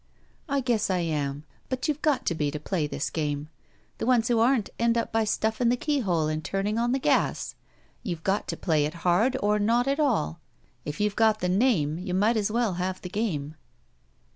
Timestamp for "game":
3.11-3.49, 13.09-13.53